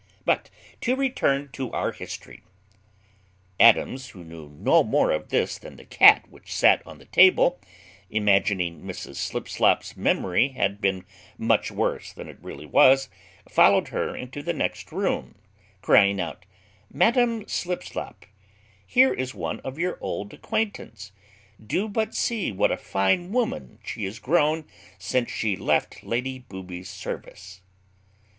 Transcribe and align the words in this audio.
But 0.25 0.49
to 0.81 0.95
return 0.95 1.49
to 1.53 1.71
our 1.73 1.91
history: 1.91 2.41
Adams, 3.59 4.09
who 4.09 4.23
knew 4.23 4.49
no 4.49 4.83
more 4.83 5.11
of 5.11 5.29
this 5.29 5.59
than 5.59 5.75
the 5.75 5.85
cat 5.85 6.27
which 6.31 6.51
sat 6.51 6.81
on 6.87 6.97
the 6.97 7.05
table, 7.05 7.59
imagining 8.09 8.81
Mrs 8.81 9.17
Slipslop's 9.17 9.95
memory 9.95 10.53
had 10.53 10.81
been 10.81 11.05
much 11.37 11.69
worse 11.69 12.13
than 12.13 12.27
it 12.27 12.39
really 12.41 12.65
was, 12.65 13.09
followed 13.47 13.89
her 13.89 14.15
into 14.15 14.41
the 14.41 14.53
next 14.53 14.91
room, 14.91 15.35
crying 15.83 16.19
out, 16.19 16.47
"Madam 16.91 17.45
Slipslop, 17.45 18.25
here 18.83 19.13
is 19.13 19.35
one 19.35 19.59
of 19.59 19.77
your 19.77 19.99
old 20.01 20.33
acquaintance; 20.33 21.11
do 21.63 21.87
but 21.87 22.15
see 22.15 22.51
what 22.51 22.71
a 22.71 22.75
fine 22.77 23.31
woman 23.31 23.77
she 23.85 24.05
is 24.05 24.17
grown 24.17 24.65
since 24.97 25.29
she 25.29 25.55
left 25.55 26.03
Lady 26.03 26.39
Booby's 26.39 26.89
service." 26.89 27.61